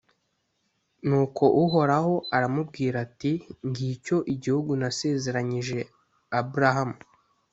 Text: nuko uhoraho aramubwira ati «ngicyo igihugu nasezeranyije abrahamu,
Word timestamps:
nuko 1.07 1.43
uhoraho 1.63 2.13
aramubwira 2.35 2.95
ati 3.05 3.31
«ngicyo 3.67 4.17
igihugu 4.33 4.71
nasezeranyije 4.81 5.79
abrahamu, 6.39 6.99